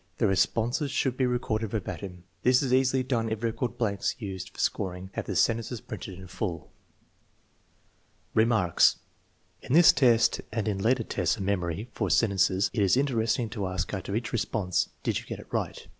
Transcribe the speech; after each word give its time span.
The 0.17 0.25
responses 0.25 0.89
should 0.89 1.15
be 1.15 1.27
recorded 1.27 1.69
ver 1.69 1.79
batim. 1.79 2.23
This 2.41 2.63
is 2.63 2.73
easily 2.73 3.03
done 3.03 3.29
if 3.29 3.43
record 3.43 3.77
blanks 3.77 4.15
used 4.17 4.49
for 4.49 4.57
scoring 4.57 5.11
have 5.13 5.27
the 5.27 5.35
sentences 5.35 5.79
printed 5.79 6.17
in 6.17 6.25
full. 6.25 6.71
Remarks. 8.33 8.95
In 9.61 9.73
this 9.73 9.93
test 9.93 10.41
and 10.51 10.67
in 10.67 10.79
later 10.79 11.03
tests 11.03 11.37
of 11.37 11.43
memory 11.43 11.87
for 11.93 12.09
sentences, 12.09 12.71
it 12.73 12.81
is 12.81 12.97
interesting 12.97 13.47
to 13.51 13.67
ask 13.67 13.93
after 13.93 14.15
each 14.15 14.33
response:" 14.33 14.89
Did 15.03 15.19
you 15.19 15.27
get 15.27 15.37
it 15.39 15.53
right? 15.53 15.87